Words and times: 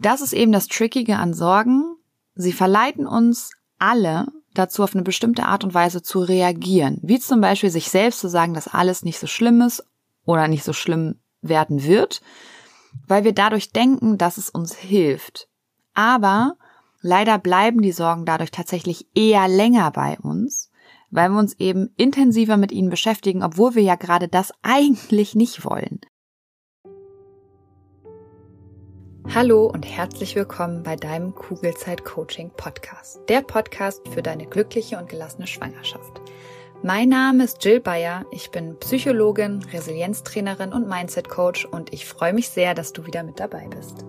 das 0.00 0.22
ist 0.22 0.32
eben 0.32 0.52
das 0.52 0.66
Trickige 0.66 1.16
an 1.16 1.34
Sorgen. 1.34 1.96
Sie 2.34 2.52
verleiten 2.52 3.06
uns 3.06 3.50
alle 3.78 4.26
dazu, 4.54 4.82
auf 4.82 4.94
eine 4.94 5.04
bestimmte 5.04 5.44
Art 5.44 5.62
und 5.62 5.74
Weise 5.74 6.02
zu 6.02 6.20
reagieren. 6.20 6.98
Wie 7.02 7.20
zum 7.20 7.40
Beispiel 7.40 7.70
sich 7.70 7.90
selbst 7.90 8.20
zu 8.20 8.28
sagen, 8.28 8.54
dass 8.54 8.66
alles 8.66 9.04
nicht 9.04 9.18
so 9.18 9.26
schlimm 9.26 9.60
ist 9.60 9.84
oder 10.24 10.48
nicht 10.48 10.64
so 10.64 10.72
schlimm 10.72 11.20
werden 11.42 11.84
wird, 11.84 12.20
weil 13.06 13.24
wir 13.24 13.32
dadurch 13.32 13.72
denken, 13.72 14.18
dass 14.18 14.38
es 14.38 14.50
uns 14.50 14.74
hilft. 14.74 15.48
Aber 15.94 16.56
leider 17.00 17.38
bleiben 17.38 17.82
die 17.82 17.92
Sorgen 17.92 18.24
dadurch 18.24 18.50
tatsächlich 18.50 19.06
eher 19.14 19.48
länger 19.48 19.90
bei 19.90 20.18
uns, 20.18 20.70
weil 21.10 21.30
wir 21.30 21.38
uns 21.38 21.58
eben 21.58 21.90
intensiver 21.96 22.56
mit 22.56 22.72
ihnen 22.72 22.90
beschäftigen, 22.90 23.42
obwohl 23.42 23.74
wir 23.74 23.82
ja 23.82 23.96
gerade 23.96 24.28
das 24.28 24.52
eigentlich 24.62 25.34
nicht 25.34 25.64
wollen. 25.64 26.00
Hallo 29.32 29.66
und 29.66 29.84
herzlich 29.84 30.34
willkommen 30.34 30.82
bei 30.82 30.96
deinem 30.96 31.32
Kugelzeit 31.36 32.04
Coaching 32.04 32.50
Podcast. 32.50 33.20
Der 33.28 33.42
Podcast 33.42 34.02
für 34.08 34.22
deine 34.22 34.44
glückliche 34.44 34.98
und 34.98 35.08
gelassene 35.08 35.46
Schwangerschaft. 35.46 36.20
Mein 36.82 37.10
Name 37.10 37.44
ist 37.44 37.64
Jill 37.64 37.78
Bayer. 37.78 38.26
Ich 38.32 38.50
bin 38.50 38.76
Psychologin, 38.80 39.62
Resilienztrainerin 39.72 40.72
und 40.72 40.88
Mindset 40.88 41.28
Coach 41.28 41.64
und 41.64 41.92
ich 41.92 42.06
freue 42.06 42.32
mich 42.32 42.48
sehr, 42.48 42.74
dass 42.74 42.92
du 42.92 43.06
wieder 43.06 43.22
mit 43.22 43.38
dabei 43.38 43.68
bist. 43.68 44.04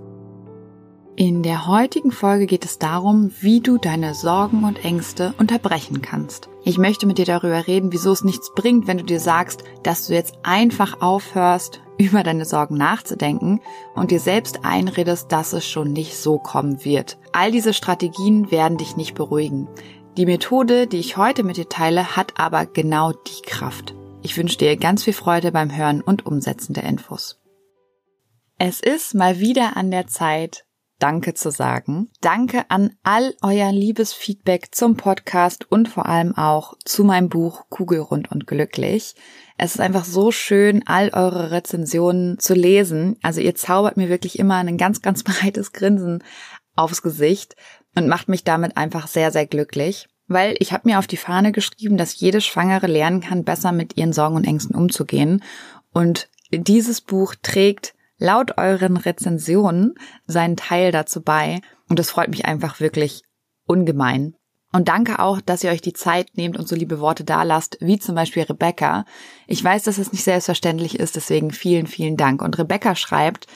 In 1.21 1.43
der 1.43 1.67
heutigen 1.67 2.11
Folge 2.11 2.47
geht 2.47 2.65
es 2.65 2.79
darum, 2.79 3.31
wie 3.41 3.59
du 3.59 3.77
deine 3.77 4.15
Sorgen 4.15 4.63
und 4.63 4.83
Ängste 4.83 5.35
unterbrechen 5.37 6.01
kannst. 6.01 6.49
Ich 6.63 6.79
möchte 6.79 7.05
mit 7.05 7.19
dir 7.19 7.25
darüber 7.25 7.67
reden, 7.67 7.91
wieso 7.93 8.11
es 8.11 8.23
nichts 8.23 8.51
bringt, 8.55 8.87
wenn 8.87 8.97
du 8.97 9.03
dir 9.03 9.19
sagst, 9.19 9.63
dass 9.83 10.07
du 10.07 10.15
jetzt 10.15 10.33
einfach 10.41 10.99
aufhörst, 10.99 11.79
über 11.99 12.23
deine 12.23 12.43
Sorgen 12.45 12.75
nachzudenken 12.75 13.61
und 13.93 14.09
dir 14.09 14.19
selbst 14.19 14.65
einredest, 14.65 15.31
dass 15.31 15.53
es 15.53 15.63
schon 15.63 15.93
nicht 15.93 16.17
so 16.17 16.39
kommen 16.39 16.83
wird. 16.83 17.19
All 17.33 17.51
diese 17.51 17.75
Strategien 17.75 18.49
werden 18.49 18.79
dich 18.79 18.97
nicht 18.97 19.13
beruhigen. 19.13 19.67
Die 20.17 20.25
Methode, 20.25 20.87
die 20.87 20.97
ich 20.97 21.17
heute 21.17 21.43
mit 21.43 21.57
dir 21.57 21.69
teile, 21.69 22.15
hat 22.15 22.39
aber 22.39 22.65
genau 22.65 23.11
die 23.11 23.43
Kraft. 23.45 23.93
Ich 24.23 24.37
wünsche 24.37 24.57
dir 24.57 24.75
ganz 24.75 25.03
viel 25.03 25.13
Freude 25.13 25.51
beim 25.51 25.71
Hören 25.71 26.01
und 26.01 26.25
Umsetzen 26.25 26.73
der 26.73 26.85
Infos. 26.85 27.39
Es 28.57 28.79
ist 28.79 29.13
mal 29.13 29.39
wieder 29.39 29.77
an 29.77 29.91
der 29.91 30.07
Zeit, 30.07 30.65
Danke 31.01 31.33
zu 31.33 31.49
sagen. 31.49 32.09
Danke 32.21 32.63
an 32.69 32.91
all 33.01 33.33
euer 33.41 33.71
liebes 33.71 34.13
Feedback 34.13 34.67
zum 34.69 34.97
Podcast 34.97 35.65
und 35.71 35.89
vor 35.89 36.05
allem 36.05 36.37
auch 36.37 36.75
zu 36.85 37.03
meinem 37.03 37.27
Buch 37.27 37.65
Kugelrund 37.69 38.31
und 38.31 38.45
glücklich. 38.45 39.15
Es 39.57 39.73
ist 39.73 39.81
einfach 39.81 40.05
so 40.05 40.31
schön, 40.31 40.83
all 40.85 41.09
eure 41.09 41.49
Rezensionen 41.49 42.37
zu 42.37 42.53
lesen. 42.53 43.17
Also 43.23 43.41
ihr 43.41 43.55
zaubert 43.55 43.97
mir 43.97 44.09
wirklich 44.09 44.37
immer 44.37 44.57
ein 44.57 44.77
ganz, 44.77 45.01
ganz 45.01 45.23
breites 45.23 45.73
Grinsen 45.73 46.23
aufs 46.75 47.01
Gesicht 47.01 47.55
und 47.95 48.07
macht 48.07 48.29
mich 48.29 48.43
damit 48.43 48.77
einfach 48.77 49.07
sehr, 49.07 49.31
sehr 49.31 49.47
glücklich. 49.47 50.07
Weil 50.27 50.55
ich 50.59 50.71
habe 50.71 50.87
mir 50.87 50.99
auf 50.99 51.07
die 51.07 51.17
Fahne 51.17 51.51
geschrieben, 51.51 51.97
dass 51.97 52.19
jede 52.19 52.41
Schwangere 52.41 52.85
lernen 52.85 53.21
kann, 53.21 53.43
besser 53.43 53.71
mit 53.71 53.97
ihren 53.97 54.13
Sorgen 54.13 54.35
und 54.35 54.45
Ängsten 54.45 54.75
umzugehen. 54.75 55.43
Und 55.91 56.29
dieses 56.51 57.01
Buch 57.01 57.33
trägt 57.41 57.95
laut 58.21 58.57
euren 58.57 58.97
Rezensionen 58.97 59.95
seinen 60.27 60.55
Teil 60.55 60.91
dazu 60.91 61.21
bei. 61.21 61.59
Und 61.89 61.99
das 61.99 62.11
freut 62.11 62.29
mich 62.29 62.45
einfach 62.45 62.79
wirklich 62.79 63.23
ungemein. 63.65 64.35
Und 64.71 64.87
danke 64.87 65.19
auch, 65.19 65.41
dass 65.41 65.63
ihr 65.63 65.71
euch 65.71 65.81
die 65.81 65.91
Zeit 65.91 66.37
nehmt 66.37 66.57
und 66.57 66.67
so 66.67 66.75
liebe 66.75 66.99
Worte 67.01 67.25
dalasst, 67.25 67.77
wie 67.81 67.99
zum 67.99 68.15
Beispiel 68.15 68.43
Rebecca. 68.43 69.05
Ich 69.47 69.61
weiß, 69.61 69.83
dass 69.83 69.97
es 69.97 70.13
nicht 70.13 70.23
selbstverständlich 70.23 70.97
ist, 70.97 71.17
deswegen 71.17 71.51
vielen, 71.51 71.87
vielen 71.87 72.15
Dank. 72.15 72.41
Und 72.41 72.57
Rebecca 72.57 72.95
schreibt, 72.95 73.47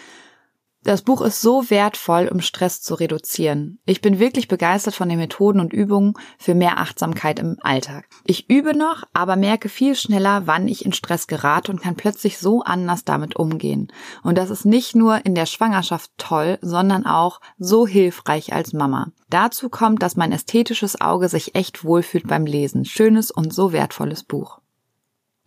das 0.85 1.01
Buch 1.01 1.21
ist 1.21 1.41
so 1.41 1.69
wertvoll, 1.71 2.29
um 2.31 2.41
Stress 2.41 2.81
zu 2.81 2.93
reduzieren. 2.93 3.79
Ich 3.85 4.01
bin 4.01 4.19
wirklich 4.19 4.47
begeistert 4.47 4.93
von 4.93 5.09
den 5.09 5.17
Methoden 5.17 5.59
und 5.59 5.73
Übungen 5.73 6.13
für 6.37 6.53
mehr 6.53 6.77
Achtsamkeit 6.77 7.39
im 7.39 7.57
Alltag. 7.61 8.05
Ich 8.23 8.49
übe 8.51 8.77
noch, 8.77 9.03
aber 9.11 9.35
merke 9.35 9.67
viel 9.67 9.95
schneller, 9.95 10.43
wann 10.45 10.67
ich 10.67 10.85
in 10.85 10.93
Stress 10.93 11.25
gerate 11.25 11.71
und 11.71 11.81
kann 11.81 11.95
plötzlich 11.95 12.37
so 12.37 12.61
anders 12.61 13.03
damit 13.03 13.35
umgehen. 13.35 13.91
Und 14.21 14.37
das 14.37 14.51
ist 14.51 14.65
nicht 14.65 14.95
nur 14.95 15.25
in 15.25 15.33
der 15.33 15.47
Schwangerschaft 15.47 16.11
toll, 16.17 16.59
sondern 16.61 17.07
auch 17.07 17.41
so 17.57 17.87
hilfreich 17.87 18.53
als 18.53 18.71
Mama. 18.71 19.11
Dazu 19.31 19.69
kommt, 19.69 20.03
dass 20.03 20.15
mein 20.15 20.31
ästhetisches 20.31 21.01
Auge 21.01 21.29
sich 21.29 21.55
echt 21.55 21.83
wohlfühlt 21.83 22.27
beim 22.27 22.45
Lesen. 22.45 22.85
Schönes 22.85 23.31
und 23.31 23.51
so 23.53 23.73
wertvolles 23.73 24.23
Buch. 24.23 24.59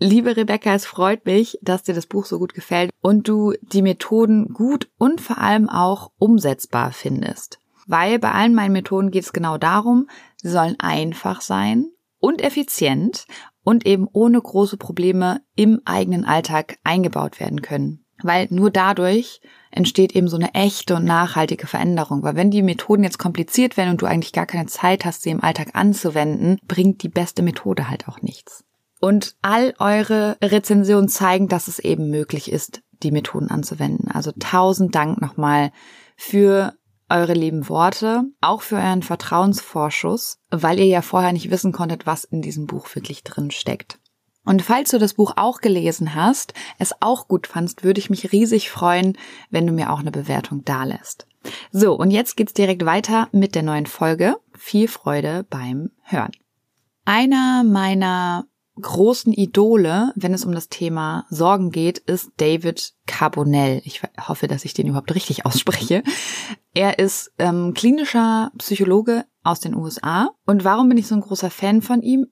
Liebe 0.00 0.36
Rebecca, 0.36 0.74
es 0.74 0.86
freut 0.86 1.26
mich, 1.26 1.58
dass 1.60 1.82
dir 1.82 1.94
das 1.94 2.06
Buch 2.06 2.24
so 2.24 2.38
gut 2.38 2.54
gefällt 2.54 2.92
und 3.00 3.26
du 3.26 3.54
die 3.62 3.82
Methoden 3.82 4.54
gut 4.54 4.88
und 4.96 5.20
vor 5.20 5.38
allem 5.38 5.68
auch 5.68 6.12
umsetzbar 6.18 6.92
findest. 6.92 7.58
Weil 7.88 8.20
bei 8.20 8.30
allen 8.30 8.54
meinen 8.54 8.72
Methoden 8.72 9.10
geht 9.10 9.24
es 9.24 9.32
genau 9.32 9.58
darum, 9.58 10.08
sie 10.36 10.50
sollen 10.50 10.76
einfach 10.78 11.40
sein 11.40 11.86
und 12.20 12.42
effizient 12.42 13.26
und 13.64 13.86
eben 13.86 14.06
ohne 14.12 14.40
große 14.40 14.76
Probleme 14.76 15.40
im 15.56 15.80
eigenen 15.84 16.24
Alltag 16.24 16.78
eingebaut 16.84 17.40
werden 17.40 17.60
können. 17.60 18.04
Weil 18.22 18.46
nur 18.50 18.70
dadurch 18.70 19.40
entsteht 19.72 20.14
eben 20.14 20.28
so 20.28 20.36
eine 20.36 20.54
echte 20.54 20.94
und 20.94 21.06
nachhaltige 21.06 21.66
Veränderung. 21.66 22.22
Weil 22.22 22.36
wenn 22.36 22.52
die 22.52 22.62
Methoden 22.62 23.02
jetzt 23.02 23.18
kompliziert 23.18 23.76
werden 23.76 23.90
und 23.90 24.02
du 24.02 24.06
eigentlich 24.06 24.32
gar 24.32 24.46
keine 24.46 24.66
Zeit 24.66 25.04
hast, 25.04 25.22
sie 25.22 25.30
im 25.30 25.42
Alltag 25.42 25.70
anzuwenden, 25.74 26.58
bringt 26.68 27.02
die 27.02 27.08
beste 27.08 27.42
Methode 27.42 27.90
halt 27.90 28.06
auch 28.06 28.22
nichts. 28.22 28.64
Und 29.00 29.36
all 29.42 29.74
eure 29.78 30.36
Rezensionen 30.42 31.08
zeigen, 31.08 31.48
dass 31.48 31.68
es 31.68 31.78
eben 31.78 32.10
möglich 32.10 32.50
ist, 32.50 32.82
die 33.02 33.12
Methoden 33.12 33.48
anzuwenden. 33.48 34.10
Also 34.10 34.32
tausend 34.38 34.94
Dank 34.94 35.20
nochmal 35.20 35.70
für 36.16 36.74
eure 37.08 37.32
lieben 37.32 37.68
Worte, 37.68 38.24
auch 38.40 38.62
für 38.62 38.76
euren 38.76 39.02
Vertrauensvorschuss, 39.02 40.40
weil 40.50 40.78
ihr 40.78 40.86
ja 40.86 41.02
vorher 41.02 41.32
nicht 41.32 41.50
wissen 41.50 41.72
konntet, 41.72 42.06
was 42.06 42.24
in 42.24 42.42
diesem 42.42 42.66
Buch 42.66 42.94
wirklich 42.94 43.22
drin 43.24 43.50
steckt. 43.50 43.98
Und 44.44 44.62
falls 44.62 44.90
du 44.90 44.98
das 44.98 45.14
Buch 45.14 45.34
auch 45.36 45.60
gelesen 45.60 46.14
hast, 46.14 46.54
es 46.78 46.94
auch 47.00 47.28
gut 47.28 47.46
fandst, 47.46 47.84
würde 47.84 48.00
ich 48.00 48.10
mich 48.10 48.32
riesig 48.32 48.70
freuen, 48.70 49.16
wenn 49.50 49.66
du 49.66 49.72
mir 49.72 49.92
auch 49.92 50.00
eine 50.00 50.10
Bewertung 50.10 50.64
dalässt. 50.64 51.26
So, 51.70 51.94
und 51.94 52.10
jetzt 52.10 52.36
geht's 52.36 52.54
direkt 52.54 52.84
weiter 52.84 53.28
mit 53.32 53.54
der 53.54 53.62
neuen 53.62 53.86
Folge. 53.86 54.36
Viel 54.56 54.88
Freude 54.88 55.44
beim 55.48 55.90
Hören. 56.02 56.32
Einer 57.04 57.62
meiner 57.62 58.46
großen 58.80 59.32
Idole, 59.32 60.12
wenn 60.16 60.34
es 60.34 60.44
um 60.44 60.52
das 60.52 60.68
Thema 60.68 61.26
Sorgen 61.30 61.70
geht, 61.70 61.98
ist 61.98 62.30
David 62.36 62.94
Carbonell. 63.06 63.82
Ich 63.84 64.02
hoffe, 64.26 64.48
dass 64.48 64.64
ich 64.64 64.74
den 64.74 64.86
überhaupt 64.86 65.14
richtig 65.14 65.46
ausspreche. 65.46 66.02
Er 66.74 66.98
ist 66.98 67.32
ähm, 67.38 67.74
klinischer 67.74 68.52
Psychologe 68.58 69.24
aus 69.42 69.60
den 69.60 69.74
USA. 69.74 70.30
Und 70.46 70.64
warum 70.64 70.88
bin 70.88 70.98
ich 70.98 71.06
so 71.06 71.14
ein 71.14 71.22
großer 71.22 71.50
Fan 71.50 71.82
von 71.82 72.02
ihm? 72.02 72.26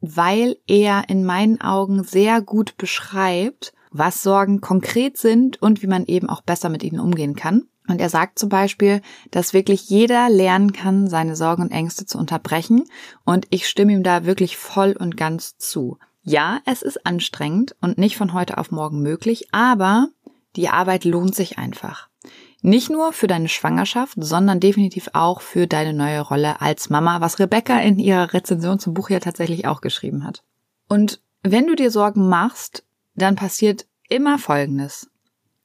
Weil 0.00 0.56
er 0.66 1.08
in 1.08 1.24
meinen 1.24 1.60
Augen 1.60 2.02
sehr 2.02 2.40
gut 2.40 2.76
beschreibt, 2.76 3.72
was 3.90 4.22
Sorgen 4.22 4.60
konkret 4.60 5.18
sind 5.18 5.60
und 5.60 5.82
wie 5.82 5.86
man 5.86 6.06
eben 6.06 6.28
auch 6.28 6.42
besser 6.42 6.68
mit 6.68 6.82
ihnen 6.82 7.00
umgehen 7.00 7.36
kann. 7.36 7.68
Und 7.88 8.00
er 8.00 8.08
sagt 8.08 8.38
zum 8.38 8.48
Beispiel, 8.48 9.02
dass 9.30 9.54
wirklich 9.54 9.88
jeder 9.88 10.28
lernen 10.28 10.72
kann, 10.72 11.08
seine 11.08 11.36
Sorgen 11.36 11.62
und 11.62 11.72
Ängste 11.72 12.06
zu 12.06 12.18
unterbrechen. 12.18 12.84
Und 13.24 13.46
ich 13.50 13.68
stimme 13.68 13.92
ihm 13.92 14.02
da 14.02 14.24
wirklich 14.24 14.56
voll 14.56 14.96
und 14.98 15.16
ganz 15.16 15.56
zu. 15.58 15.98
Ja, 16.22 16.60
es 16.64 16.82
ist 16.82 17.04
anstrengend 17.04 17.74
und 17.80 17.98
nicht 17.98 18.16
von 18.16 18.32
heute 18.32 18.58
auf 18.58 18.70
morgen 18.70 19.02
möglich, 19.02 19.48
aber 19.52 20.08
die 20.54 20.68
Arbeit 20.68 21.04
lohnt 21.04 21.34
sich 21.34 21.58
einfach. 21.58 22.08
Nicht 22.60 22.90
nur 22.90 23.12
für 23.12 23.26
deine 23.26 23.48
Schwangerschaft, 23.48 24.14
sondern 24.16 24.60
definitiv 24.60 25.10
auch 25.14 25.40
für 25.40 25.66
deine 25.66 25.92
neue 25.92 26.20
Rolle 26.20 26.60
als 26.60 26.90
Mama, 26.90 27.20
was 27.20 27.40
Rebecca 27.40 27.80
in 27.80 27.98
ihrer 27.98 28.32
Rezension 28.32 28.78
zum 28.78 28.94
Buch 28.94 29.10
ja 29.10 29.18
tatsächlich 29.18 29.66
auch 29.66 29.80
geschrieben 29.80 30.24
hat. 30.24 30.44
Und 30.88 31.20
wenn 31.42 31.66
du 31.66 31.74
dir 31.74 31.90
Sorgen 31.90 32.28
machst, 32.28 32.84
dann 33.16 33.34
passiert 33.34 33.86
immer 34.08 34.38
Folgendes. 34.38 35.10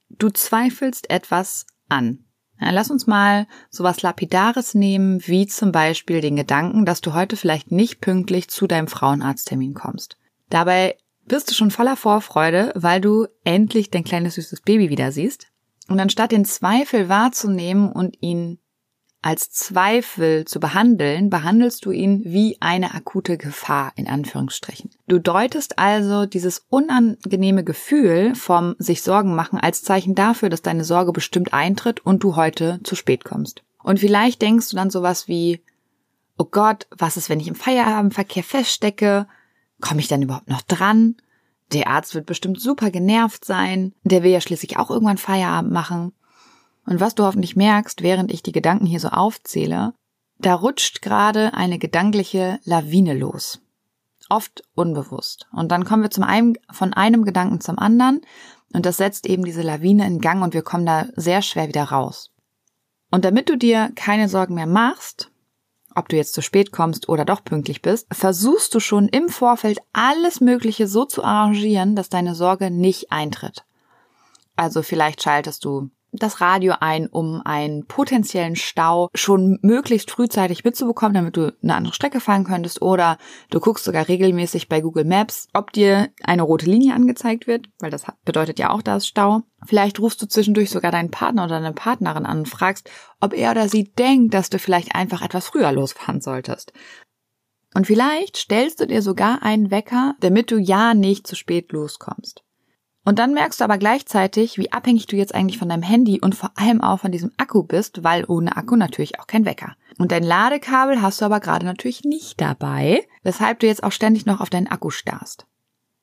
Du 0.09 0.29
zweifelst 0.29 1.11
etwas 1.11 1.67
an. 1.89 2.19
Ja, 2.59 2.71
lass 2.71 2.89
uns 2.89 3.05
mal 3.05 3.47
sowas 3.69 4.01
Lapidares 4.01 4.73
nehmen, 4.73 5.21
wie 5.27 5.45
zum 5.45 5.71
Beispiel 5.71 6.21
den 6.21 6.35
Gedanken, 6.35 6.85
dass 6.85 7.01
du 7.01 7.13
heute 7.13 7.37
vielleicht 7.37 7.71
nicht 7.71 8.01
pünktlich 8.01 8.49
zu 8.49 8.65
deinem 8.65 8.87
Frauenarzttermin 8.87 9.73
kommst. 9.73 10.17
Dabei 10.49 10.97
bist 11.25 11.49
du 11.49 11.53
schon 11.53 11.71
voller 11.71 11.95
Vorfreude, 11.95 12.71
weil 12.75 13.01
du 13.01 13.27
endlich 13.43 13.91
dein 13.91 14.03
kleines 14.03 14.35
süßes 14.35 14.61
Baby 14.61 14.89
wieder 14.89 15.11
siehst. 15.11 15.47
Und 15.87 15.99
anstatt 15.99 16.31
den 16.31 16.45
Zweifel 16.45 17.09
wahrzunehmen 17.09 17.91
und 17.91 18.17
ihn 18.21 18.59
als 19.27 19.51
Zweifel 19.51 20.45
zu 20.45 20.61
behandeln, 20.61 21.29
behandelst 21.29 21.83
du 21.83 21.91
ihn 21.91 22.21
wie 22.23 22.55
eine 22.61 22.93
akute 22.93 23.37
Gefahr 23.37 23.91
in 23.97 24.07
Anführungsstrichen. 24.07 24.89
Du 25.09 25.19
deutest 25.19 25.77
also 25.77 26.25
dieses 26.25 26.65
unangenehme 26.69 27.65
Gefühl 27.65 28.35
vom 28.35 28.75
sich 28.79 29.01
Sorgen 29.01 29.35
machen 29.35 29.59
als 29.59 29.83
Zeichen 29.83 30.15
dafür, 30.15 30.47
dass 30.47 30.61
deine 30.61 30.85
Sorge 30.85 31.11
bestimmt 31.11 31.51
eintritt 31.51 32.05
und 32.05 32.23
du 32.23 32.37
heute 32.37 32.79
zu 32.85 32.95
spät 32.95 33.25
kommst. 33.25 33.63
Und 33.83 33.99
vielleicht 33.99 34.41
denkst 34.41 34.69
du 34.69 34.77
dann 34.77 34.89
sowas 34.89 35.27
wie, 35.27 35.61
oh 36.37 36.47
Gott, 36.49 36.87
was 36.97 37.17
ist, 37.17 37.29
wenn 37.29 37.41
ich 37.41 37.49
im 37.49 37.55
Feierabendverkehr 37.55 38.43
feststecke? 38.43 39.27
Komme 39.81 39.99
ich 39.99 40.07
dann 40.07 40.21
überhaupt 40.21 40.47
noch 40.47 40.61
dran? 40.61 41.17
Der 41.73 41.89
Arzt 41.89 42.15
wird 42.15 42.27
bestimmt 42.27 42.61
super 42.61 42.91
genervt 42.91 43.43
sein. 43.43 43.93
Der 44.05 44.23
will 44.23 44.31
ja 44.31 44.39
schließlich 44.39 44.77
auch 44.77 44.89
irgendwann 44.89 45.17
Feierabend 45.17 45.73
machen. 45.73 46.13
Und 46.87 47.01
was 47.01 47.15
du 47.15 47.23
hoffentlich 47.23 47.57
merkst, 47.57 48.01
während 48.01 48.31
ich 48.31 48.41
die 48.41 48.53
Gedanken 48.53 48.85
hier 48.85 49.01
so 49.01 49.09
aufzähle, 49.09 49.93
da 50.39 50.55
rutscht 50.55 51.01
gerade 51.01 51.53
eine 51.53 51.79
gedankliche 51.79 52.59
Lawine 52.63 53.13
los. 53.13 53.59
Oft 54.29 54.63
unbewusst. 54.73 55.47
Und 55.51 55.71
dann 55.71 55.83
kommen 55.83 56.03
wir 56.03 56.11
zum 56.11 56.23
einen, 56.23 56.57
von 56.71 56.93
einem 56.93 57.25
Gedanken 57.25 57.59
zum 57.59 57.77
anderen 57.77 58.21
und 58.73 58.85
das 58.85 58.97
setzt 58.97 59.27
eben 59.27 59.43
diese 59.43 59.61
Lawine 59.61 60.07
in 60.07 60.19
Gang 60.19 60.43
und 60.43 60.53
wir 60.53 60.61
kommen 60.61 60.85
da 60.85 61.07
sehr 61.15 61.41
schwer 61.41 61.67
wieder 61.67 61.83
raus. 61.83 62.31
Und 63.11 63.25
damit 63.25 63.49
du 63.49 63.57
dir 63.57 63.91
keine 63.95 64.29
Sorgen 64.29 64.55
mehr 64.55 64.67
machst, 64.67 65.29
ob 65.95 66.07
du 66.09 66.15
jetzt 66.15 66.33
zu 66.33 66.41
spät 66.41 66.71
kommst 66.71 67.09
oder 67.09 67.25
doch 67.25 67.43
pünktlich 67.43 67.81
bist, 67.81 68.07
versuchst 68.13 68.73
du 68.73 68.79
schon 68.79 69.09
im 69.09 69.29
Vorfeld 69.29 69.79
alles 69.91 70.39
Mögliche 70.39 70.87
so 70.87 71.05
zu 71.05 71.23
arrangieren, 71.23 71.95
dass 71.95 72.09
deine 72.09 72.35
Sorge 72.35 72.71
nicht 72.71 73.11
eintritt. 73.11 73.65
Also 74.55 74.83
vielleicht 74.83 75.23
schaltest 75.23 75.65
du 75.65 75.89
das 76.11 76.41
Radio 76.41 76.75
ein, 76.79 77.07
um 77.07 77.41
einen 77.43 77.85
potenziellen 77.85 78.55
Stau 78.55 79.09
schon 79.13 79.59
möglichst 79.61 80.11
frühzeitig 80.11 80.63
mitzubekommen, 80.63 81.13
damit 81.13 81.37
du 81.37 81.53
eine 81.61 81.75
andere 81.75 81.93
Strecke 81.93 82.19
fahren 82.19 82.43
könntest. 82.43 82.81
Oder 82.81 83.17
du 83.49 83.59
guckst 83.59 83.85
sogar 83.85 84.07
regelmäßig 84.07 84.69
bei 84.69 84.81
Google 84.81 85.05
Maps, 85.05 85.47
ob 85.53 85.73
dir 85.73 86.09
eine 86.23 86.43
rote 86.43 86.65
Linie 86.65 86.93
angezeigt 86.93 87.47
wird, 87.47 87.67
weil 87.79 87.91
das 87.91 88.05
bedeutet 88.25 88.59
ja 88.59 88.69
auch, 88.71 88.81
da 88.81 88.97
ist 88.97 89.07
Stau. 89.07 89.41
Vielleicht 89.65 89.99
rufst 89.99 90.21
du 90.21 90.27
zwischendurch 90.27 90.69
sogar 90.69 90.91
deinen 90.91 91.11
Partner 91.11 91.45
oder 91.45 91.59
deine 91.59 91.73
Partnerin 91.73 92.25
an 92.25 92.39
und 92.39 92.49
fragst, 92.49 92.89
ob 93.19 93.33
er 93.33 93.51
oder 93.51 93.67
sie 93.67 93.91
denkt, 93.91 94.33
dass 94.33 94.49
du 94.49 94.59
vielleicht 94.59 94.95
einfach 94.95 95.21
etwas 95.21 95.47
früher 95.47 95.71
losfahren 95.71 96.21
solltest. 96.21 96.73
Und 97.73 97.85
vielleicht 97.85 98.37
stellst 98.37 98.79
du 98.79 98.87
dir 98.87 99.01
sogar 99.01 99.43
einen 99.43 99.71
Wecker, 99.71 100.15
damit 100.19 100.51
du 100.51 100.57
ja 100.57 100.93
nicht 100.93 101.27
zu 101.27 101.35
spät 101.35 101.71
loskommst. 101.71 102.43
Und 103.07 103.19
dann 103.19 103.33
merkst 103.33 103.61
du 103.61 103.63
aber 103.63 103.77
gleichzeitig, 103.77 104.57
wie 104.57 104.73
abhängig 104.73 105.05
du 105.05 105.15
jetzt 105.15 105.33
eigentlich 105.33 105.57
von 105.57 105.69
deinem 105.69 105.81
Handy 105.81 106.19
und 106.19 106.35
vor 106.35 106.51
allem 106.55 106.81
auch 106.81 106.99
von 106.99 107.11
diesem 107.13 107.31
Akku 107.37 107.63
bist, 107.63 108.03
weil 108.03 108.25
ohne 108.27 108.57
Akku 108.57 108.75
natürlich 108.75 109.17
auch 109.17 109.27
kein 109.27 109.45
Wecker. 109.45 109.77
Und 109.97 110.11
dein 110.11 110.23
Ladekabel 110.23 111.01
hast 111.01 111.21
du 111.21 111.25
aber 111.25 111.39
gerade 111.39 111.65
natürlich 111.65 112.03
nicht 112.03 112.41
dabei, 112.41 113.07
weshalb 113.23 113.61
du 113.61 113.67
jetzt 113.67 113.81
auch 113.81 113.93
ständig 113.93 114.25
noch 114.25 114.41
auf 114.41 114.49
deinen 114.49 114.67
Akku 114.67 114.89
starrst. 114.89 115.45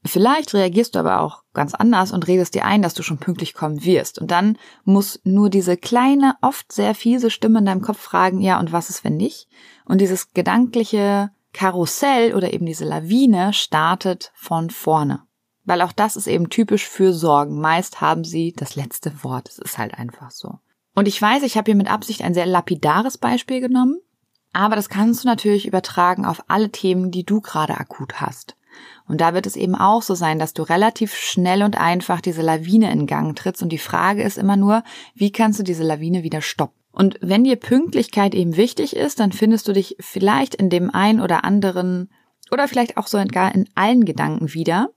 Vielleicht 0.06 0.54
reagierst 0.54 0.94
du 0.94 1.00
aber 1.00 1.20
auch 1.20 1.42
ganz 1.52 1.74
anders 1.74 2.10
und 2.10 2.26
redest 2.26 2.54
dir 2.54 2.64
ein, 2.64 2.80
dass 2.80 2.94
du 2.94 3.02
schon 3.02 3.18
pünktlich 3.18 3.52
kommen 3.52 3.84
wirst. 3.84 4.18
Und 4.18 4.30
dann 4.30 4.56
muss 4.84 5.20
nur 5.24 5.50
diese 5.50 5.76
kleine, 5.76 6.36
oft 6.40 6.72
sehr 6.72 6.94
fiese 6.94 7.28
Stimme 7.28 7.58
in 7.58 7.66
deinem 7.66 7.82
Kopf 7.82 8.00
fragen, 8.00 8.40
ja, 8.40 8.58
und 8.58 8.72
was 8.72 8.88
ist, 8.88 9.04
wenn 9.04 9.18
nicht? 9.18 9.46
Und 9.84 10.00
dieses 10.00 10.32
gedankliche 10.32 11.32
Karussell 11.52 12.34
oder 12.34 12.54
eben 12.54 12.64
diese 12.64 12.86
Lawine 12.86 13.52
startet 13.52 14.32
von 14.34 14.70
vorne. 14.70 15.23
Weil 15.64 15.82
auch 15.82 15.92
das 15.92 16.16
ist 16.16 16.26
eben 16.26 16.50
typisch 16.50 16.86
für 16.88 17.12
Sorgen. 17.12 17.60
Meist 17.60 18.00
haben 18.00 18.24
sie 18.24 18.52
das 18.52 18.76
letzte 18.76 19.24
Wort. 19.24 19.48
Es 19.48 19.58
ist 19.58 19.78
halt 19.78 19.94
einfach 19.94 20.30
so. 20.30 20.58
Und 20.94 21.08
ich 21.08 21.20
weiß, 21.20 21.42
ich 21.42 21.56
habe 21.56 21.66
hier 21.66 21.76
mit 21.76 21.90
Absicht 21.90 22.22
ein 22.22 22.34
sehr 22.34 22.46
lapidares 22.46 23.18
Beispiel 23.18 23.60
genommen, 23.60 23.98
aber 24.52 24.76
das 24.76 24.88
kannst 24.88 25.24
du 25.24 25.28
natürlich 25.28 25.66
übertragen 25.66 26.24
auf 26.24 26.44
alle 26.48 26.70
Themen, 26.70 27.10
die 27.10 27.24
du 27.24 27.40
gerade 27.40 27.76
akut 27.76 28.20
hast. 28.20 28.56
Und 29.06 29.20
da 29.20 29.34
wird 29.34 29.46
es 29.46 29.56
eben 29.56 29.74
auch 29.74 30.02
so 30.02 30.14
sein, 30.14 30.38
dass 30.38 30.54
du 30.54 30.62
relativ 30.62 31.14
schnell 31.14 31.62
und 31.62 31.78
einfach 31.78 32.20
diese 32.20 32.42
Lawine 32.42 32.90
in 32.92 33.06
Gang 33.06 33.36
trittst. 33.36 33.62
Und 33.62 33.70
die 33.70 33.78
Frage 33.78 34.22
ist 34.22 34.38
immer 34.38 34.56
nur, 34.56 34.82
wie 35.14 35.32
kannst 35.32 35.58
du 35.58 35.62
diese 35.62 35.84
Lawine 35.84 36.22
wieder 36.22 36.40
stoppen? 36.40 36.78
Und 36.92 37.18
wenn 37.20 37.44
dir 37.44 37.56
Pünktlichkeit 37.56 38.34
eben 38.34 38.56
wichtig 38.56 38.94
ist, 38.94 39.18
dann 39.18 39.32
findest 39.32 39.66
du 39.66 39.72
dich 39.72 39.96
vielleicht 39.98 40.54
in 40.54 40.70
dem 40.70 40.90
ein 40.90 41.20
oder 41.20 41.44
anderen 41.44 42.10
oder 42.52 42.68
vielleicht 42.68 42.96
auch 42.96 43.08
so 43.08 43.22
gar 43.26 43.52
in 43.52 43.68
allen 43.74 44.04
Gedanken 44.04 44.54
wieder, 44.54 44.90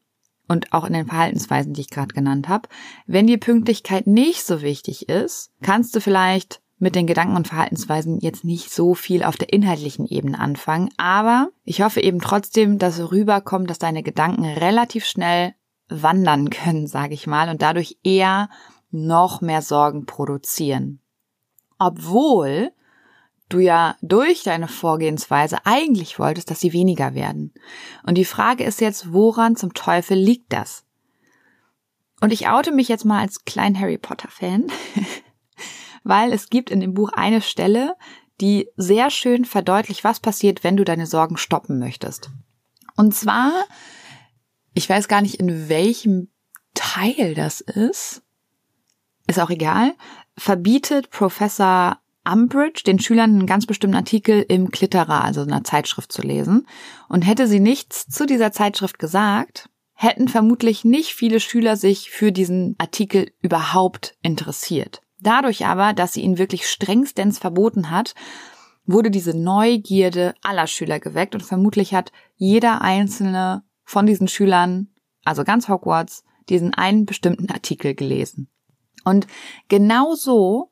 und 0.47 0.73
auch 0.73 0.85
in 0.85 0.93
den 0.93 1.07
Verhaltensweisen, 1.07 1.73
die 1.73 1.81
ich 1.81 1.89
gerade 1.89 2.13
genannt 2.13 2.47
habe. 2.47 2.69
Wenn 3.05 3.27
dir 3.27 3.39
Pünktlichkeit 3.39 4.07
nicht 4.07 4.43
so 4.43 4.61
wichtig 4.61 5.09
ist, 5.09 5.51
kannst 5.61 5.95
du 5.95 6.01
vielleicht 6.01 6.61
mit 6.79 6.95
den 6.95 7.07
Gedanken 7.07 7.35
und 7.35 7.47
Verhaltensweisen 7.47 8.19
jetzt 8.19 8.43
nicht 8.43 8.71
so 8.71 8.93
viel 8.93 9.23
auf 9.23 9.35
der 9.35 9.51
inhaltlichen 9.51 10.05
Ebene 10.05 10.39
anfangen, 10.39 10.89
aber 10.97 11.49
ich 11.63 11.81
hoffe 11.81 12.01
eben 12.01 12.21
trotzdem, 12.21 12.77
dass 12.77 13.11
rüberkommt, 13.11 13.69
dass 13.69 13.79
deine 13.79 14.03
Gedanken 14.03 14.45
relativ 14.45 15.05
schnell 15.05 15.55
wandern 15.89 16.49
können, 16.51 16.87
sage 16.87 17.13
ich 17.13 17.27
mal, 17.27 17.49
und 17.49 17.61
dadurch 17.61 17.97
eher 18.03 18.49
noch 18.91 19.41
mehr 19.41 19.61
Sorgen 19.61 20.05
produzieren. 20.05 21.01
Obwohl 21.79 22.71
du 23.49 23.59
ja 23.59 23.95
durch 24.01 24.43
deine 24.43 24.67
Vorgehensweise 24.67 25.65
eigentlich 25.65 26.19
wolltest, 26.19 26.51
dass 26.51 26.59
sie 26.59 26.73
weniger 26.73 27.13
werden. 27.13 27.53
Und 28.03 28.15
die 28.15 28.25
Frage 28.25 28.63
ist 28.63 28.81
jetzt, 28.81 29.13
woran 29.13 29.55
zum 29.55 29.73
Teufel 29.73 30.17
liegt 30.17 30.51
das? 30.53 30.83
Und 32.19 32.33
ich 32.33 32.47
oute 32.47 32.71
mich 32.71 32.87
jetzt 32.87 33.05
mal 33.05 33.21
als 33.21 33.45
klein 33.45 33.79
Harry 33.79 33.97
Potter 33.97 34.29
Fan, 34.29 34.67
weil 36.03 36.33
es 36.33 36.49
gibt 36.49 36.69
in 36.69 36.79
dem 36.79 36.93
Buch 36.93 37.09
eine 37.13 37.41
Stelle, 37.41 37.95
die 38.41 38.69
sehr 38.75 39.09
schön 39.09 39.45
verdeutlicht, 39.45 40.03
was 40.03 40.19
passiert, 40.19 40.63
wenn 40.63 40.77
du 40.77 40.83
deine 40.83 41.05
Sorgen 41.05 41.37
stoppen 41.37 41.79
möchtest. 41.79 42.31
Und 42.95 43.13
zwar, 43.13 43.51
ich 44.73 44.89
weiß 44.89 45.07
gar 45.07 45.21
nicht, 45.21 45.35
in 45.35 45.69
welchem 45.69 46.29
Teil 46.73 47.33
das 47.33 47.61
ist, 47.61 48.23
ist 49.27 49.39
auch 49.39 49.49
egal, 49.49 49.93
verbietet 50.37 51.09
Professor 51.09 51.99
Umbridge 52.31 52.83
den 52.85 52.99
Schülern 52.99 53.31
einen 53.31 53.47
ganz 53.47 53.65
bestimmten 53.65 53.95
Artikel 53.95 54.45
im 54.47 54.71
Klitterer, 54.71 55.23
also 55.23 55.41
einer 55.41 55.63
Zeitschrift 55.63 56.11
zu 56.11 56.21
lesen. 56.21 56.67
Und 57.07 57.21
hätte 57.21 57.47
sie 57.47 57.59
nichts 57.59 58.07
zu 58.07 58.25
dieser 58.25 58.51
Zeitschrift 58.51 58.99
gesagt, 58.99 59.69
hätten 59.93 60.27
vermutlich 60.27 60.85
nicht 60.85 61.13
viele 61.13 61.39
Schüler 61.39 61.75
sich 61.75 62.11
für 62.11 62.31
diesen 62.31 62.75
Artikel 62.77 63.31
überhaupt 63.41 64.15
interessiert. 64.21 65.01
Dadurch 65.19 65.65
aber, 65.65 65.93
dass 65.93 66.13
sie 66.13 66.21
ihn 66.21 66.37
wirklich 66.37 66.69
strengstens 66.69 67.39
verboten 67.39 67.89
hat, 67.89 68.13
wurde 68.85 69.09
diese 69.09 69.35
Neugierde 69.35 70.35
aller 70.43 70.67
Schüler 70.67 70.99
geweckt 70.99 71.33
und 71.33 71.41
vermutlich 71.41 71.93
hat 71.93 72.11
jeder 72.35 72.81
einzelne 72.81 73.63
von 73.83 74.05
diesen 74.05 74.27
Schülern, 74.27 74.89
also 75.23 75.43
ganz 75.43 75.67
Hogwarts, 75.67 76.23
diesen 76.49 76.73
einen 76.73 77.05
bestimmten 77.05 77.49
Artikel 77.51 77.95
gelesen. 77.95 78.49
Und 79.03 79.27
genau 79.67 80.15
so 80.15 80.71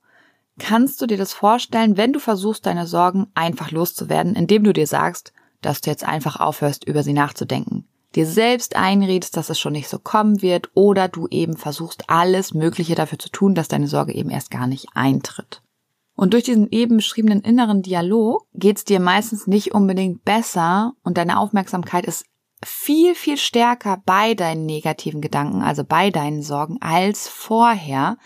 kannst 0.60 1.02
du 1.02 1.07
dir 1.07 1.18
das 1.18 1.34
vorstellen, 1.34 1.98
wenn 1.98 2.13
du 2.13 2.19
versuchst, 2.19 2.66
deine 2.66 2.88
Sorgen 2.88 3.28
einfach 3.36 3.72
loszuwerden, 3.72 4.36
indem 4.36 4.63
du 4.63 4.74
dir 4.74 4.88
sagst, 4.88 5.34
dass 5.62 5.81
du 5.81 5.90
jetzt 5.90 6.06
einfach 6.06 6.40
aufhörst, 6.40 6.86
über 6.86 7.04
sie 7.04 7.13
nachzudenken. 7.13 7.88
Dir 8.16 8.25
selbst 8.25 8.78
einredest, 8.78 9.36
dass 9.36 9.50
es 9.50 9.60
schon 9.60 9.74
nicht 9.74 9.90
so 9.90 10.00
kommen 10.00 10.42
wird 10.42 10.69
oder 10.74 11.10
du 11.10 11.28
eben 11.28 11.57
versuchst, 11.57 12.10
alles 12.10 12.54
Mögliche 12.54 12.96
dafür 12.96 13.19
zu 13.19 13.30
tun, 13.30 13.56
dass 13.56 13.68
deine 13.68 13.88
Sorge 13.88 14.13
eben 14.13 14.30
erst 14.30 14.52
gar 14.52 14.68
nicht 14.68 14.88
eintritt. 14.94 15.62
Und 16.16 16.34
durch 16.34 16.46
diesen 16.46 16.72
eben 16.72 16.98
beschriebenen 16.98 17.42
inneren 17.42 17.81
Dialog 17.81 18.47
geht's 18.54 18.85
dir 18.85 19.02
meistens 19.02 19.47
nicht 19.47 19.74
unbedingt 19.74 20.24
besser 20.24 20.94
und 21.04 21.18
deine 21.18 21.38
Aufmerksamkeit 21.38 22.06
ist 22.06 22.26
viel, 22.64 23.16
viel 23.16 23.38
stärker 23.38 24.02
bei 24.06 24.33
deinen 24.33 24.66
negativen 24.66 25.19
Gedanken, 25.19 25.62
also 25.62 25.83
bei 25.83 26.09
deinen 26.09 26.42
Sorgen 26.42 26.78
als 26.81 27.28
vorher, 27.28 28.18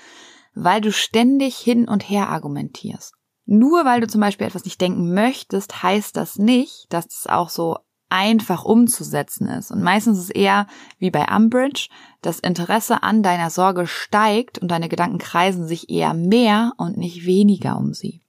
weil 0.63 0.81
du 0.81 0.91
ständig 0.91 1.57
hin 1.57 1.87
und 1.87 2.09
her 2.09 2.29
argumentierst. 2.29 3.13
Nur 3.45 3.85
weil 3.85 4.01
du 4.01 4.07
zum 4.07 4.21
Beispiel 4.21 4.47
etwas 4.47 4.65
nicht 4.65 4.79
denken 4.79 5.13
möchtest, 5.13 5.81
heißt 5.81 6.15
das 6.15 6.37
nicht, 6.37 6.85
dass 6.89 7.07
es 7.07 7.27
auch 7.27 7.49
so 7.49 7.77
einfach 8.09 8.65
umzusetzen 8.65 9.47
ist. 9.47 9.71
Und 9.71 9.81
meistens 9.81 10.17
ist 10.17 10.23
es 10.25 10.29
eher 10.31 10.67
wie 10.97 11.11
bei 11.11 11.25
Umbridge, 11.35 11.89
das 12.21 12.39
Interesse 12.39 13.03
an 13.03 13.23
deiner 13.23 13.49
Sorge 13.49 13.87
steigt 13.87 14.59
und 14.59 14.69
deine 14.69 14.89
Gedanken 14.89 15.19
kreisen 15.19 15.67
sich 15.67 15.89
eher 15.89 16.13
mehr 16.13 16.73
und 16.77 16.97
nicht 16.97 17.25
weniger 17.25 17.77
um 17.77 17.93
sie. 17.93 18.21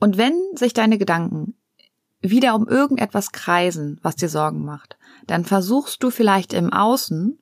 Und 0.00 0.16
wenn 0.16 0.34
sich 0.54 0.72
deine 0.72 0.98
Gedanken 0.98 1.54
wieder 2.20 2.54
um 2.54 2.68
irgendetwas 2.68 3.32
kreisen, 3.32 4.00
was 4.02 4.16
dir 4.16 4.28
Sorgen 4.28 4.64
macht, 4.64 4.96
dann 5.26 5.44
versuchst 5.44 6.02
du 6.02 6.10
vielleicht 6.10 6.52
im 6.52 6.72
Außen 6.72 7.38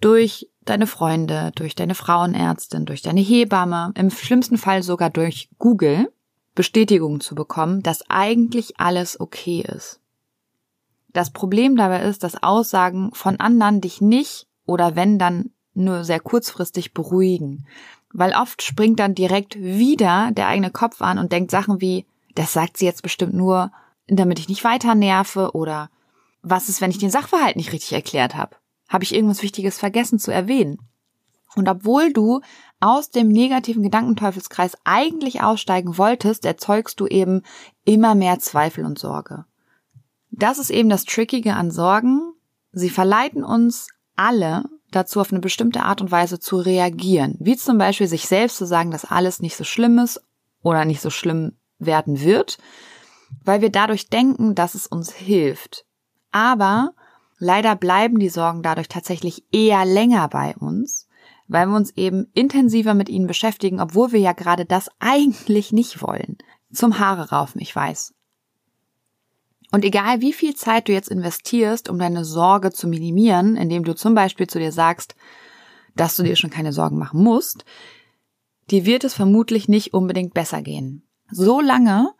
durch 0.00 0.48
deine 0.64 0.86
Freunde, 0.86 1.52
durch 1.54 1.74
deine 1.74 1.94
Frauenärztin, 1.94 2.84
durch 2.84 3.02
deine 3.02 3.20
Hebamme, 3.20 3.92
im 3.96 4.10
schlimmsten 4.10 4.58
Fall 4.58 4.82
sogar 4.82 5.10
durch 5.10 5.48
Google 5.58 6.12
Bestätigung 6.54 7.20
zu 7.20 7.34
bekommen, 7.34 7.82
dass 7.82 8.08
eigentlich 8.10 8.78
alles 8.78 9.18
okay 9.18 9.64
ist. 9.66 10.00
Das 11.12 11.30
Problem 11.30 11.76
dabei 11.76 12.02
ist, 12.02 12.22
dass 12.22 12.42
Aussagen 12.42 13.10
von 13.12 13.40
anderen 13.40 13.80
dich 13.80 14.00
nicht 14.00 14.46
oder 14.66 14.96
wenn 14.96 15.18
dann 15.18 15.50
nur 15.74 16.04
sehr 16.04 16.20
kurzfristig 16.20 16.92
beruhigen, 16.92 17.66
weil 18.12 18.34
oft 18.34 18.62
springt 18.62 19.00
dann 19.00 19.14
direkt 19.14 19.58
wieder 19.58 20.30
der 20.32 20.48
eigene 20.48 20.70
Kopf 20.70 21.00
an 21.00 21.18
und 21.18 21.32
denkt 21.32 21.50
Sachen 21.50 21.80
wie, 21.80 22.06
das 22.34 22.52
sagt 22.52 22.76
sie 22.76 22.84
jetzt 22.84 23.02
bestimmt 23.02 23.34
nur, 23.34 23.72
damit 24.06 24.38
ich 24.38 24.48
nicht 24.48 24.64
weiter 24.64 24.94
nerve 24.94 25.52
oder 25.52 25.90
was 26.42 26.68
ist, 26.68 26.80
wenn 26.80 26.90
ich 26.90 26.98
den 26.98 27.10
Sachverhalt 27.10 27.56
nicht 27.56 27.72
richtig 27.72 27.92
erklärt 27.92 28.34
habe? 28.34 28.56
Habe 28.88 29.04
ich 29.04 29.14
irgendwas 29.14 29.42
Wichtiges 29.42 29.78
vergessen 29.78 30.18
zu 30.18 30.30
erwähnen? 30.30 30.78
Und 31.54 31.68
obwohl 31.68 32.12
du 32.12 32.40
aus 32.80 33.10
dem 33.10 33.28
negativen 33.28 33.82
Gedankenteufelskreis 33.82 34.76
eigentlich 34.84 35.42
aussteigen 35.42 35.98
wolltest, 35.98 36.44
erzeugst 36.44 36.98
du 36.98 37.06
eben 37.06 37.42
immer 37.84 38.14
mehr 38.14 38.38
Zweifel 38.38 38.84
und 38.84 38.98
Sorge. 38.98 39.44
Das 40.30 40.58
ist 40.58 40.70
eben 40.70 40.88
das 40.88 41.04
Trickige 41.04 41.54
an 41.54 41.70
Sorgen. 41.70 42.32
Sie 42.72 42.90
verleiten 42.90 43.44
uns 43.44 43.88
alle 44.16 44.64
dazu, 44.90 45.20
auf 45.20 45.30
eine 45.30 45.40
bestimmte 45.40 45.82
Art 45.82 46.00
und 46.00 46.10
Weise 46.10 46.40
zu 46.40 46.56
reagieren. 46.56 47.36
Wie 47.38 47.56
zum 47.56 47.78
Beispiel 47.78 48.06
sich 48.06 48.26
selbst 48.26 48.56
zu 48.56 48.66
sagen, 48.66 48.90
dass 48.90 49.04
alles 49.04 49.40
nicht 49.40 49.56
so 49.56 49.64
schlimm 49.64 49.98
ist 49.98 50.22
oder 50.62 50.84
nicht 50.84 51.00
so 51.00 51.10
schlimm 51.10 51.52
werden 51.78 52.20
wird, 52.20 52.58
weil 53.44 53.60
wir 53.60 53.70
dadurch 53.70 54.08
denken, 54.08 54.54
dass 54.54 54.74
es 54.74 54.86
uns 54.86 55.12
hilft. 55.12 55.84
Aber 56.30 56.94
leider 57.42 57.74
bleiben 57.74 58.20
die 58.20 58.28
Sorgen 58.28 58.62
dadurch 58.62 58.88
tatsächlich 58.88 59.44
eher 59.50 59.84
länger 59.84 60.28
bei 60.28 60.54
uns, 60.56 61.08
weil 61.48 61.66
wir 61.66 61.74
uns 61.74 61.90
eben 61.96 62.28
intensiver 62.34 62.94
mit 62.94 63.08
ihnen 63.08 63.26
beschäftigen, 63.26 63.80
obwohl 63.80 64.12
wir 64.12 64.20
ja 64.20 64.32
gerade 64.32 64.64
das 64.64 64.88
eigentlich 65.00 65.72
nicht 65.72 66.00
wollen. 66.00 66.38
Zum 66.72 67.00
Haare 67.00 67.30
raufen, 67.30 67.60
ich 67.60 67.74
weiß. 67.74 68.14
Und 69.72 69.84
egal 69.84 70.20
wie 70.20 70.32
viel 70.32 70.54
Zeit 70.54 70.86
du 70.86 70.92
jetzt 70.92 71.08
investierst, 71.08 71.88
um 71.88 71.98
deine 71.98 72.24
Sorge 72.24 72.70
zu 72.70 72.86
minimieren, 72.86 73.56
indem 73.56 73.84
du 73.84 73.94
zum 73.94 74.14
Beispiel 74.14 74.46
zu 74.46 74.58
dir 74.60 74.70
sagst, 74.70 75.16
dass 75.96 76.14
du 76.14 76.22
dir 76.22 76.36
schon 76.36 76.50
keine 76.50 76.72
Sorgen 76.72 76.98
machen 76.98 77.22
musst, 77.24 77.64
dir 78.70 78.86
wird 78.86 79.02
es 79.02 79.14
vermutlich 79.14 79.68
nicht 79.68 79.94
unbedingt 79.94 80.32
besser 80.32 80.62
gehen. 80.62 81.02
So 81.28 81.60
lange, 81.60 82.12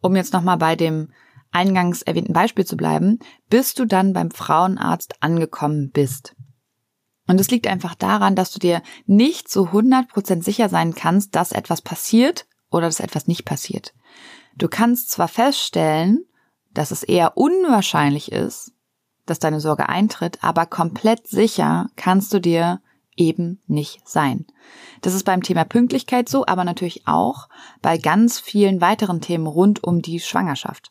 um 0.00 0.16
jetzt 0.16 0.32
nochmal 0.32 0.56
bei 0.56 0.74
dem 0.74 1.10
eingangs 1.52 2.02
erwähnten 2.02 2.32
Beispiel 2.32 2.64
zu 2.64 2.76
bleiben, 2.76 3.18
bis 3.48 3.74
du 3.74 3.84
dann 3.84 4.12
beim 4.12 4.30
Frauenarzt 4.30 5.22
angekommen 5.22 5.90
bist. 5.90 6.34
Und 7.26 7.40
es 7.40 7.50
liegt 7.50 7.66
einfach 7.66 7.94
daran, 7.94 8.36
dass 8.36 8.52
du 8.52 8.58
dir 8.58 8.82
nicht 9.06 9.48
zu 9.48 9.68
100% 9.68 10.42
sicher 10.42 10.68
sein 10.68 10.94
kannst, 10.94 11.34
dass 11.34 11.52
etwas 11.52 11.82
passiert 11.82 12.46
oder 12.70 12.86
dass 12.86 13.00
etwas 13.00 13.26
nicht 13.26 13.44
passiert. 13.44 13.94
Du 14.56 14.68
kannst 14.68 15.10
zwar 15.10 15.28
feststellen, 15.28 16.24
dass 16.72 16.90
es 16.90 17.02
eher 17.02 17.36
unwahrscheinlich 17.36 18.30
ist, 18.30 18.72
dass 19.24 19.38
deine 19.38 19.60
Sorge 19.60 19.88
eintritt, 19.88 20.42
aber 20.42 20.66
komplett 20.66 21.26
sicher 21.26 21.88
kannst 21.96 22.32
du 22.32 22.40
dir 22.40 22.80
eben 23.16 23.60
nicht 23.66 24.08
sein. 24.08 24.46
Das 25.00 25.14
ist 25.14 25.24
beim 25.24 25.42
Thema 25.42 25.64
Pünktlichkeit 25.64 26.28
so, 26.28 26.46
aber 26.46 26.64
natürlich 26.64 27.06
auch 27.06 27.48
bei 27.82 27.98
ganz 27.98 28.38
vielen 28.38 28.80
weiteren 28.80 29.20
Themen 29.20 29.46
rund 29.46 29.82
um 29.82 30.02
die 30.02 30.20
Schwangerschaft. 30.20 30.90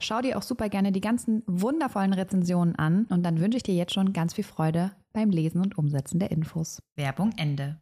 Schau 0.00 0.20
dir 0.20 0.36
auch 0.38 0.42
super 0.42 0.68
gerne 0.68 0.92
die 0.92 1.00
ganzen 1.00 1.42
wundervollen 1.46 2.12
Rezensionen 2.12 2.76
an 2.76 3.06
und 3.10 3.22
dann 3.22 3.40
wünsche 3.40 3.56
ich 3.56 3.62
dir 3.62 3.74
jetzt 3.74 3.94
schon 3.94 4.12
ganz 4.12 4.34
viel 4.34 4.44
Freude 4.44 4.92
beim 5.12 5.30
Lesen 5.30 5.62
und 5.62 5.78
Umsetzen 5.78 6.18
der 6.18 6.30
Infos. 6.30 6.82
Werbung 6.94 7.32
Ende. 7.36 7.80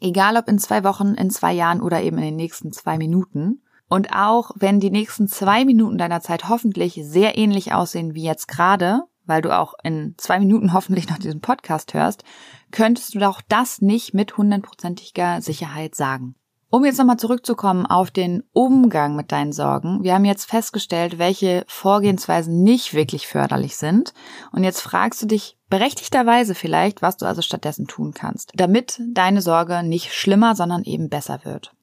Egal 0.00 0.36
ob 0.36 0.48
in 0.48 0.58
zwei 0.58 0.82
Wochen, 0.82 1.14
in 1.14 1.30
zwei 1.30 1.52
Jahren 1.52 1.80
oder 1.80 2.02
eben 2.02 2.18
in 2.18 2.24
den 2.24 2.36
nächsten 2.36 2.72
zwei 2.72 2.98
Minuten. 2.98 3.62
Und 3.88 4.12
auch 4.12 4.50
wenn 4.56 4.80
die 4.80 4.90
nächsten 4.90 5.28
zwei 5.28 5.64
Minuten 5.64 5.98
deiner 5.98 6.22
Zeit 6.22 6.48
hoffentlich 6.48 6.98
sehr 7.02 7.36
ähnlich 7.36 7.72
aussehen 7.72 8.14
wie 8.14 8.24
jetzt 8.24 8.48
gerade, 8.48 9.02
weil 9.26 9.42
du 9.42 9.56
auch 9.56 9.74
in 9.84 10.14
zwei 10.16 10.40
Minuten 10.40 10.72
hoffentlich 10.72 11.08
noch 11.08 11.18
diesen 11.18 11.40
Podcast 11.40 11.94
hörst, 11.94 12.24
könntest 12.70 13.14
du 13.14 13.28
auch 13.28 13.42
das 13.48 13.80
nicht 13.80 14.14
mit 14.14 14.36
hundertprozentiger 14.36 15.40
Sicherheit 15.40 15.94
sagen. 15.94 16.34
Um 16.74 16.86
jetzt 16.86 16.96
nochmal 16.96 17.18
zurückzukommen 17.18 17.84
auf 17.84 18.10
den 18.10 18.44
Umgang 18.54 19.14
mit 19.14 19.30
deinen 19.30 19.52
Sorgen. 19.52 20.02
Wir 20.02 20.14
haben 20.14 20.24
jetzt 20.24 20.46
festgestellt, 20.46 21.18
welche 21.18 21.64
Vorgehensweisen 21.68 22.62
nicht 22.62 22.94
wirklich 22.94 23.26
förderlich 23.26 23.76
sind. 23.76 24.14
Und 24.52 24.64
jetzt 24.64 24.80
fragst 24.80 25.20
du 25.20 25.26
dich 25.26 25.58
berechtigterweise 25.68 26.54
vielleicht, 26.54 27.02
was 27.02 27.18
du 27.18 27.26
also 27.26 27.42
stattdessen 27.42 27.88
tun 27.88 28.14
kannst, 28.14 28.52
damit 28.54 29.02
deine 29.06 29.42
Sorge 29.42 29.82
nicht 29.82 30.14
schlimmer, 30.14 30.56
sondern 30.56 30.82
eben 30.84 31.10
besser 31.10 31.44
wird. 31.44 31.74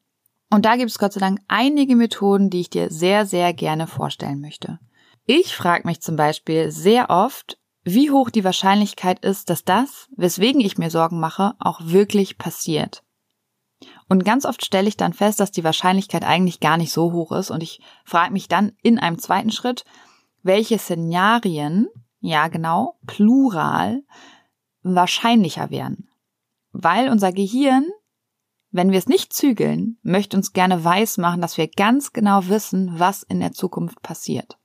Und 0.50 0.66
da 0.66 0.76
gibt 0.76 0.90
es 0.90 0.98
Gott 0.98 1.14
sei 1.14 1.20
Dank 1.20 1.40
einige 1.48 1.96
Methoden, 1.96 2.50
die 2.50 2.62
ich 2.62 2.72
dir 2.72 2.90
sehr, 2.90 3.28
sehr 3.28 3.54
gerne 3.54 3.86
vorstellen 3.86 4.42
möchte. 4.42 4.80
Ich 5.28 5.56
frage 5.56 5.88
mich 5.88 6.02
zum 6.02 6.16
Beispiel 6.16 6.72
sehr 6.72 7.12
oft, 7.12 7.60
wie 7.84 8.10
hoch 8.10 8.32
die 8.32 8.44
Wahrscheinlichkeit 8.44 9.24
ist, 9.24 9.52
dass 9.52 9.64
das, 9.64 10.08
weswegen 10.18 10.62
ich 10.62 10.80
mir 10.80 10.90
Sorgen 10.90 11.20
mache, 11.20 11.54
auch 11.60 11.80
wirklich 11.84 12.40
passiert. 12.40 13.04
Und 14.10 14.26
ganz 14.26 14.46
oft 14.46 14.66
stelle 14.66 14.90
ich 14.90 14.98
dann 14.98 15.14
fest, 15.14 15.40
dass 15.40 15.52
die 15.52 15.64
Wahrscheinlichkeit 15.64 16.26
eigentlich 16.26 16.60
gar 16.60 16.78
nicht 16.78 16.92
so 16.92 17.14
hoch 17.14 17.32
ist 17.32 17.52
und 17.52 17.62
ich 17.62 17.80
frage 18.04 18.34
mich 18.34 18.48
dann 18.48 18.74
in 18.82 18.98
einem 18.98 19.20
zweiten 19.20 19.52
Schritt, 19.52 19.86
welche 20.42 20.80
Szenarien, 20.80 21.88
ja 22.20 22.48
genau, 22.48 22.98
plural, 23.06 24.04
wahrscheinlicher 24.82 25.70
wären. 25.70 26.10
Weil 26.72 27.10
unser 27.10 27.32
Gehirn, 27.32 27.86
wenn 28.72 28.92
wir 28.92 28.98
es 28.98 29.08
nicht 29.08 29.32
zügeln, 29.32 30.00
möchte 30.02 30.38
uns 30.38 30.54
gerne 30.54 30.84
weismachen, 30.84 31.42
dass 31.42 31.58
wir 31.58 31.68
ganz 31.68 32.12
genau 32.12 32.48
wissen, 32.48 33.00
was 33.00 33.22
in 33.22 33.40
der 33.40 33.52
Zukunft 33.52 34.02
passiert. 34.02 34.58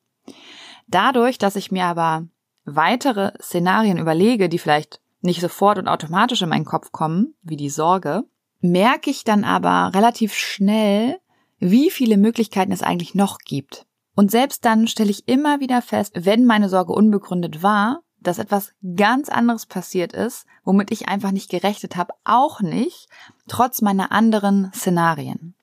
Dadurch, 0.87 1.37
dass 1.37 1.57
ich 1.57 1.71
mir 1.71 1.85
aber 1.85 2.27
weitere 2.65 3.33
Szenarien 3.43 3.99
überlege, 3.99 4.49
die 4.49 4.59
vielleicht 4.59 5.01
nicht 5.21 5.41
sofort 5.41 5.79
und 5.79 5.89
automatisch 5.89 6.41
in 6.41 6.49
meinen 6.49 6.65
Kopf 6.65 6.93
kommen, 6.93 7.35
wie 7.43 7.57
die 7.57 7.71
Sorge, 7.71 8.25
merke 8.65 9.11
ich 9.11 9.25
dann 9.25 9.45
aber 9.45 9.95
relativ 9.95 10.33
schnell, 10.35 11.21
wie 11.59 11.91
viele 11.91 12.17
Möglichkeiten 12.17 12.73
es 12.73 12.83
eigentlich 12.83 13.15
noch 13.15 13.39
gibt. 13.39 13.87
Und 14.15 14.31
selbst 14.31 14.65
dann 14.65 14.87
stelle 14.87 15.11
ich 15.11 15.29
immer 15.29 15.61
wieder 15.61 15.83
fest, 15.83 16.13
wenn 16.17 16.47
meine 16.47 16.69
Sorge 16.69 16.93
unbegründet 16.93 17.63
war, 17.63 18.01
dass 18.21 18.39
etwas 18.39 18.73
ganz 18.97 19.29
anderes 19.29 19.67
passiert 19.67 20.15
ist, 20.15 20.47
womit 20.65 20.91
ich 20.93 21.09
einfach 21.09 21.31
nicht 21.31 21.51
gerechnet 21.51 21.97
habe, 21.97 22.15
auch 22.25 22.63
nicht, 22.63 23.09
trotz 23.49 23.83
meiner 23.83 24.13
anderen 24.13 24.73
Szenarien. 24.75 25.55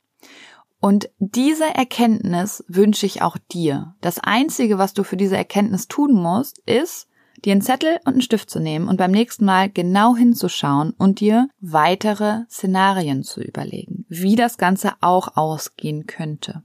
Und 0.79 1.09
diese 1.17 1.65
Erkenntnis 1.65 2.63
wünsche 2.67 3.07
ich 3.07 3.23
auch 3.23 3.37
dir. 3.51 3.95
Das 4.01 4.19
Einzige, 4.19 4.77
was 4.77 4.93
du 4.93 5.03
für 5.03 5.17
diese 5.17 5.37
Erkenntnis 5.37 5.87
tun 5.87 6.13
musst, 6.13 6.59
ist, 6.67 7.07
dir 7.45 7.53
einen 7.53 7.61
Zettel 7.61 7.97
und 8.05 8.13
einen 8.13 8.21
Stift 8.21 8.49
zu 8.49 8.59
nehmen 8.59 8.87
und 8.87 8.97
beim 8.97 9.11
nächsten 9.11 9.45
Mal 9.45 9.69
genau 9.69 10.15
hinzuschauen 10.15 10.93
und 10.97 11.19
dir 11.19 11.49
weitere 11.59 12.41
Szenarien 12.49 13.23
zu 13.23 13.41
überlegen, 13.41 14.05
wie 14.09 14.35
das 14.35 14.57
Ganze 14.57 14.93
auch 15.01 15.35
ausgehen 15.37 16.07
könnte. 16.07 16.63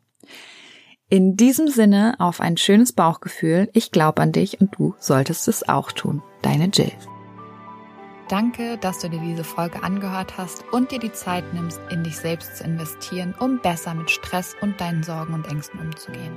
In 1.09 1.37
diesem 1.37 1.69
Sinne 1.69 2.17
auf 2.19 2.41
ein 2.41 2.57
schönes 2.57 2.93
Bauchgefühl. 2.93 3.69
Ich 3.73 3.93
glaube 3.93 4.23
an 4.23 4.33
dich 4.33 4.61
und 4.61 4.77
du 4.77 4.95
solltest 4.99 5.47
es 5.47 5.69
auch 5.69 5.93
tun. 5.93 6.23
Deine 6.43 6.67
Jill. 6.67 6.91
Danke, 8.29 8.77
dass 8.79 8.99
du 8.99 9.09
dir 9.09 9.21
diese 9.21 9.45
Folge 9.45 9.85
angehört 9.85 10.37
hast 10.37 10.65
und 10.73 10.91
dir 10.91 10.99
die 10.99 11.13
Zeit 11.13 11.45
nimmst, 11.55 11.81
in 11.91 12.03
dich 12.03 12.17
selbst 12.17 12.57
zu 12.57 12.65
investieren, 12.65 13.37
um 13.39 13.61
besser 13.61 13.95
mit 13.95 14.11
Stress 14.11 14.57
und 14.61 14.81
deinen 14.81 15.05
Sorgen 15.05 15.33
und 15.33 15.47
Ängsten 15.49 15.79
umzugehen. 15.79 16.37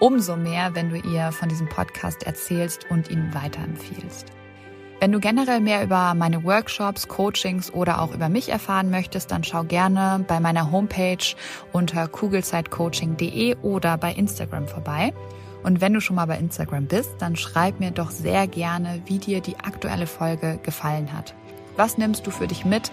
umso 0.00 0.36
mehr, 0.36 0.74
wenn 0.74 0.90
du 0.90 0.96
ihr 0.96 1.32
von 1.32 1.48
diesem 1.48 1.68
Podcast 1.68 2.24
erzählst 2.24 2.90
und 2.90 3.10
ihn 3.10 3.32
weiterempfiehlst. 3.34 4.26
Wenn 5.00 5.12
du 5.12 5.20
generell 5.20 5.60
mehr 5.60 5.82
über 5.82 6.14
meine 6.14 6.44
Workshops, 6.44 7.08
Coachings 7.08 7.72
oder 7.72 8.00
auch 8.00 8.14
über 8.14 8.28
mich 8.28 8.48
erfahren 8.48 8.90
möchtest, 8.90 9.30
dann 9.30 9.44
schau 9.44 9.64
gerne 9.64 10.24
bei 10.26 10.40
meiner 10.40 10.70
Homepage 10.70 11.34
unter 11.72 12.08
kugelzeitcoaching.de 12.08 13.56
oder 13.56 13.98
bei 13.98 14.12
Instagram 14.12 14.66
vorbei. 14.66 15.12
Und 15.62 15.80
wenn 15.80 15.92
du 15.94 16.00
schon 16.00 16.16
mal 16.16 16.26
bei 16.26 16.38
Instagram 16.38 16.86
bist, 16.86 17.10
dann 17.18 17.36
schreib 17.36 17.80
mir 17.80 17.90
doch 17.90 18.10
sehr 18.10 18.46
gerne, 18.46 19.02
wie 19.06 19.18
dir 19.18 19.40
die 19.40 19.58
aktuelle 19.58 20.06
Folge 20.06 20.58
gefallen 20.62 21.12
hat. 21.12 21.34
Was 21.76 21.98
nimmst 21.98 22.26
du 22.26 22.30
für 22.30 22.46
dich 22.46 22.64
mit? 22.64 22.92